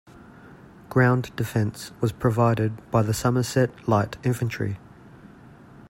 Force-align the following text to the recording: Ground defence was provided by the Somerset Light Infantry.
Ground 0.89 1.29
defence 1.35 1.91
was 2.01 2.11
provided 2.11 2.73
by 2.89 3.03
the 3.03 3.13
Somerset 3.13 3.87
Light 3.87 4.17
Infantry. 4.25 4.79